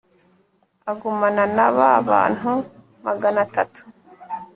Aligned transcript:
agumana 0.91 1.43
na 1.55 1.67
ba 1.77 1.89
bantu 2.09 2.51
magana 3.05 3.39
atatu 3.47 3.81